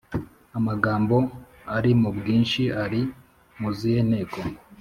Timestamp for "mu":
2.01-2.09, 3.59-3.69